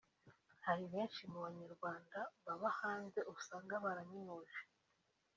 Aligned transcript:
Hari 0.65 0.83
benshi 0.93 1.21
mu 1.31 1.39
banyarwanda 1.45 2.17
baba 2.45 2.69
hanze 2.79 3.19
usanga 3.33 3.73
baraminuje 3.83 4.59